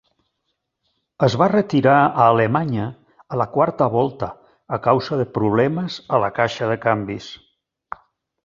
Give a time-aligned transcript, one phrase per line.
[1.27, 2.87] Es va retirar a Alemanya
[3.35, 4.31] a la quarta volta
[4.79, 7.33] a causa de problemes a la caixa de canvis.